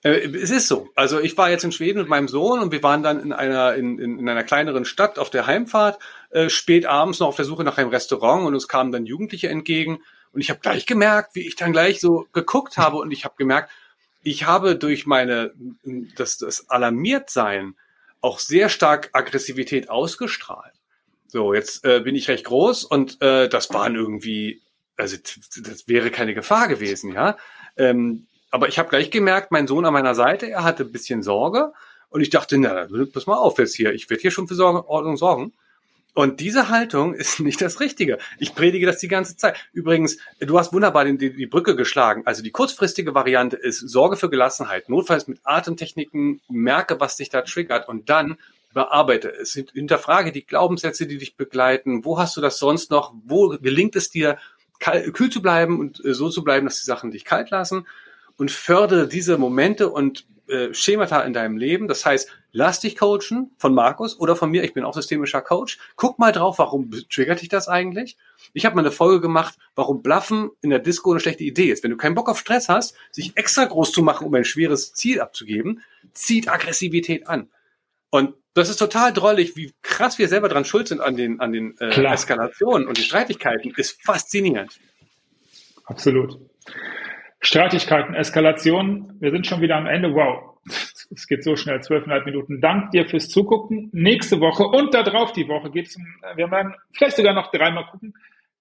Äh, 0.02 0.28
es 0.36 0.50
ist 0.50 0.68
so. 0.68 0.88
Also 0.94 1.20
ich 1.20 1.36
war 1.38 1.50
jetzt 1.50 1.64
in 1.64 1.72
Schweden 1.72 1.98
mit 1.98 2.08
meinem 2.08 2.28
Sohn 2.28 2.60
und 2.60 2.72
wir 2.72 2.82
waren 2.82 3.02
dann 3.02 3.20
in 3.20 3.32
einer 3.32 3.74
in, 3.74 3.98
in, 3.98 4.18
in 4.18 4.28
einer 4.28 4.44
kleineren 4.44 4.84
Stadt 4.84 5.18
auf 5.18 5.30
der 5.30 5.46
Heimfahrt, 5.46 5.98
äh, 6.30 6.48
spät 6.48 6.84
abends 6.84 7.20
noch 7.20 7.28
auf 7.28 7.36
der 7.36 7.44
Suche 7.44 7.64
nach 7.64 7.78
einem 7.78 7.90
Restaurant 7.90 8.46
und 8.46 8.54
uns 8.54 8.68
kamen 8.68 8.92
dann 8.92 9.06
Jugendliche 9.06 9.48
entgegen 9.48 10.00
und 10.32 10.40
ich 10.40 10.50
habe 10.50 10.60
gleich 10.60 10.84
gemerkt, 10.84 11.34
wie 11.34 11.46
ich 11.46 11.56
dann 11.56 11.72
gleich 11.72 12.00
so 12.00 12.26
geguckt 12.32 12.76
habe 12.76 12.96
und 12.96 13.12
ich 13.12 13.24
habe 13.24 13.34
gemerkt, 13.38 13.70
ich 14.22 14.46
habe 14.46 14.76
durch 14.76 15.06
meine, 15.06 15.52
das, 16.16 16.38
das 16.38 16.68
Alarmiertsein 16.70 17.74
auch 18.20 18.38
sehr 18.38 18.68
stark 18.68 19.10
Aggressivität 19.12 19.90
ausgestrahlt. 19.90 20.74
So, 21.28 21.54
jetzt 21.54 21.84
äh, 21.84 22.00
bin 22.00 22.16
ich 22.16 22.28
recht 22.28 22.44
groß 22.44 22.84
und 22.84 23.20
äh, 23.22 23.48
das 23.48 23.72
waren 23.72 23.94
irgendwie, 23.94 24.62
also 24.96 25.16
das 25.62 25.86
wäre 25.86 26.10
keine 26.10 26.34
Gefahr 26.34 26.68
gewesen, 26.68 27.12
ja. 27.12 27.36
Ähm, 27.76 28.26
aber 28.50 28.68
ich 28.68 28.78
habe 28.78 28.88
gleich 28.88 29.10
gemerkt, 29.10 29.52
mein 29.52 29.66
Sohn 29.66 29.84
an 29.84 29.92
meiner 29.92 30.14
Seite, 30.14 30.50
er 30.50 30.64
hatte 30.64 30.84
ein 30.84 30.92
bisschen 30.92 31.22
Sorge 31.22 31.72
und 32.08 32.22
ich 32.22 32.30
dachte, 32.30 32.56
na, 32.56 32.88
pass 33.12 33.26
mal 33.26 33.36
auf 33.36 33.58
jetzt 33.58 33.76
hier, 33.76 33.92
ich 33.92 34.08
werde 34.08 34.22
hier 34.22 34.30
schon 34.30 34.48
für 34.48 34.54
Sorge, 34.54 34.88
Ordnung 34.88 35.18
sorgen. 35.18 35.52
Und 36.18 36.40
diese 36.40 36.68
Haltung 36.68 37.14
ist 37.14 37.38
nicht 37.48 37.60
das 37.60 37.78
Richtige. 37.78 38.18
Ich 38.40 38.56
predige 38.56 38.86
das 38.86 38.98
die 38.98 39.06
ganze 39.06 39.36
Zeit. 39.36 39.54
Übrigens, 39.72 40.18
du 40.40 40.58
hast 40.58 40.72
wunderbar 40.72 41.04
die, 41.04 41.32
die 41.32 41.46
Brücke 41.46 41.76
geschlagen. 41.76 42.22
Also 42.24 42.42
die 42.42 42.50
kurzfristige 42.50 43.14
Variante 43.14 43.54
ist 43.56 43.78
Sorge 43.88 44.16
für 44.16 44.28
Gelassenheit. 44.28 44.88
Notfalls 44.88 45.28
mit 45.28 45.38
Atemtechniken, 45.44 46.40
merke, 46.48 46.98
was 46.98 47.14
dich 47.14 47.28
da 47.28 47.42
triggert 47.42 47.88
und 47.88 48.10
dann 48.10 48.36
bearbeite 48.74 49.32
es. 49.32 49.52
Hinterfrage 49.52 50.32
die 50.32 50.44
Glaubenssätze, 50.44 51.06
die 51.06 51.18
dich 51.18 51.36
begleiten. 51.36 52.04
Wo 52.04 52.18
hast 52.18 52.36
du 52.36 52.40
das 52.40 52.58
sonst 52.58 52.90
noch? 52.90 53.14
Wo 53.24 53.50
gelingt 53.50 53.94
es 53.94 54.10
dir, 54.10 54.38
kühl 54.80 55.30
zu 55.30 55.40
bleiben 55.40 55.78
und 55.78 56.04
äh, 56.04 56.14
so 56.14 56.30
zu 56.30 56.42
bleiben, 56.42 56.66
dass 56.66 56.80
die 56.80 56.86
Sachen 56.86 57.12
dich 57.12 57.24
kalt 57.24 57.50
lassen? 57.50 57.86
Und 58.38 58.50
fördere 58.50 59.06
diese 59.06 59.36
Momente 59.36 59.90
und 59.90 60.26
äh, 60.48 60.72
Schemata 60.72 61.20
in 61.22 61.34
deinem 61.34 61.58
Leben. 61.58 61.88
Das 61.88 62.06
heißt, 62.06 62.30
lass 62.52 62.80
dich 62.80 62.96
coachen 62.96 63.50
von 63.58 63.74
Markus 63.74 64.18
oder 64.18 64.34
von 64.34 64.50
mir. 64.50 64.64
Ich 64.64 64.72
bin 64.72 64.82
auch 64.82 64.94
systemischer 64.94 65.42
Coach. 65.42 65.78
Guck 65.96 66.18
mal 66.18 66.32
drauf, 66.32 66.58
warum 66.58 66.90
triggert 67.10 67.42
dich 67.42 67.50
das 67.50 67.68
eigentlich? 67.68 68.16
Ich 68.54 68.64
habe 68.64 68.74
mal 68.74 68.80
eine 68.80 68.90
Folge 68.90 69.20
gemacht, 69.20 69.58
warum 69.74 70.02
Bluffen 70.02 70.50
in 70.62 70.70
der 70.70 70.78
Disco 70.78 71.10
eine 71.10 71.20
schlechte 71.20 71.44
Idee 71.44 71.70
ist. 71.70 71.82
Wenn 71.82 71.90
du 71.90 71.98
keinen 71.98 72.14
Bock 72.14 72.30
auf 72.30 72.38
Stress 72.38 72.70
hast, 72.70 72.96
sich 73.10 73.36
extra 73.36 73.66
groß 73.66 73.92
zu 73.92 74.02
machen, 74.02 74.26
um 74.26 74.34
ein 74.34 74.44
schweres 74.44 74.94
Ziel 74.94 75.20
abzugeben, 75.20 75.82
zieht 76.14 76.48
Aggressivität 76.48 77.28
an. 77.28 77.50
Und 78.08 78.34
das 78.54 78.70
ist 78.70 78.78
total 78.78 79.12
drollig, 79.12 79.54
wie 79.54 79.74
krass 79.82 80.18
wir 80.18 80.28
selber 80.28 80.48
dran 80.48 80.64
schuld 80.64 80.88
sind 80.88 81.02
an 81.02 81.16
den, 81.16 81.40
an 81.40 81.52
den 81.52 81.76
äh, 81.78 82.02
Eskalationen 82.04 82.88
und 82.88 82.96
den 82.96 83.04
Streitigkeiten, 83.04 83.74
ist 83.76 84.02
faszinierend. 84.02 84.80
Absolut. 85.84 86.38
Streitigkeiten, 87.40 88.14
Eskalationen. 88.14 89.16
Wir 89.20 89.30
sind 89.30 89.46
schon 89.46 89.60
wieder 89.60 89.76
am 89.76 89.86
Ende. 89.86 90.12
Wow. 90.14 90.58
Es 91.10 91.26
geht 91.26 91.42
so 91.42 91.56
schnell, 91.56 91.80
zwölfeinhalb 91.80 92.26
Minuten. 92.26 92.60
Dank 92.60 92.90
dir 92.90 93.08
fürs 93.08 93.28
Zugucken. 93.28 93.88
Nächste 93.92 94.40
Woche 94.40 94.64
und 94.64 94.92
darauf 94.92 95.32
die 95.32 95.48
Woche 95.48 95.70
geht 95.70 95.86
es 95.86 95.96
um, 95.96 96.06
wir 96.34 96.50
werden 96.50 96.74
vielleicht 96.92 97.16
sogar 97.16 97.32
noch 97.32 97.50
dreimal 97.50 97.86
gucken. 97.86 98.14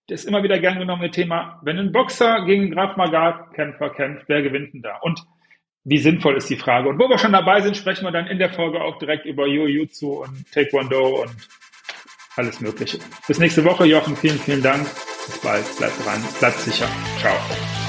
Das 0.07 0.23
immer 0.23 0.41
wieder 0.41 0.57
gern 0.59 0.79
genommene 0.79 1.11
Thema. 1.11 1.59
Wenn 1.63 1.77
ein 1.77 1.91
Boxer 1.91 2.45
gegen 2.45 2.71
Graf 2.71 2.95
Magat 2.95 3.53
Kämpfer 3.53 3.89
kämpft, 3.89 4.23
wer 4.27 4.41
gewinnt 4.41 4.73
denn 4.73 4.81
da? 4.81 4.95
Und 5.01 5.21
wie 5.83 5.97
sinnvoll 5.97 6.37
ist 6.37 6.49
die 6.49 6.55
Frage? 6.55 6.87
Und 6.87 6.99
wo 6.99 7.09
wir 7.09 7.17
schon 7.17 7.33
dabei 7.33 7.59
sind, 7.61 7.75
sprechen 7.75 8.05
wir 8.05 8.11
dann 8.11 8.27
in 8.27 8.39
der 8.39 8.51
Folge 8.51 8.81
auch 8.81 8.97
direkt 8.99 9.25
über 9.25 9.47
Jiu-Jitsu 9.47 10.23
und 10.23 10.51
Taekwondo 10.53 11.23
und 11.23 11.35
alles 12.37 12.61
Mögliche. 12.61 12.99
Bis 13.27 13.39
nächste 13.39 13.65
Woche, 13.65 13.85
Jochen. 13.85 14.15
Vielen, 14.15 14.39
vielen 14.39 14.61
Dank. 14.61 14.83
Bis 14.83 15.39
bald. 15.41 15.65
Bleibt 15.77 16.05
dran. 16.05 16.23
Bleibt 16.39 16.59
sicher. 16.59 16.87
Ciao. 17.19 17.86